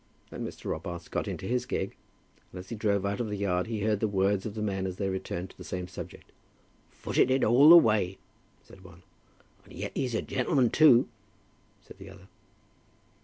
[0.31, 0.65] Then Mr.
[0.65, 1.95] Robarts got into his gig,
[2.51, 4.87] and as he drove out of the yard he heard the words of the men
[4.87, 6.31] as they returned to the same subject.
[6.89, 8.17] "Footed it all the way,"
[8.63, 9.03] said one.
[9.63, 11.07] "And yet he's a gen'leman, too,"
[11.85, 12.27] said the other.